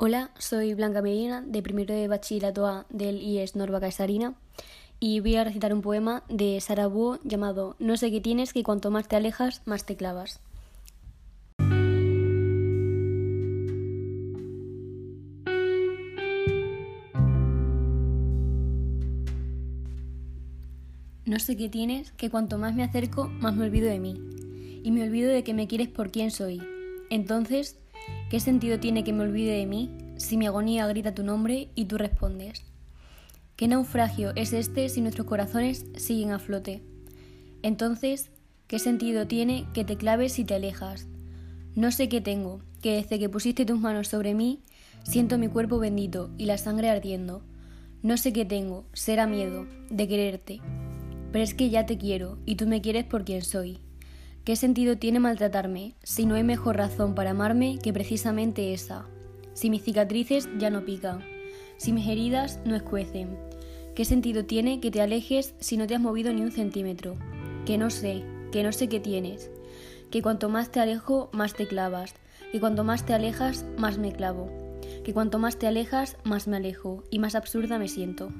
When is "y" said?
5.00-5.18, 24.84-24.92, 31.74-31.86, 46.38-46.46, 52.46-52.56, 77.10-77.18